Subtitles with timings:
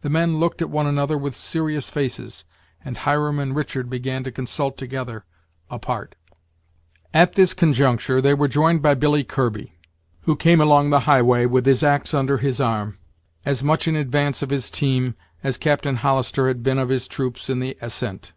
[0.00, 2.46] The men looked at one another with serious faces,
[2.82, 5.26] and Hiram and Richard began to consult together,
[5.68, 6.14] apart.
[7.12, 9.74] At this conjuncture, they were joined by Billy Kirby,
[10.22, 12.96] who came along the highway, with his axe under his arm,
[13.44, 17.50] as much in advance of his team as Captain Hollister had been of his troops
[17.50, 18.32] in the ascent.